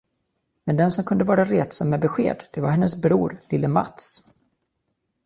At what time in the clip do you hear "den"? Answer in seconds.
0.77-0.91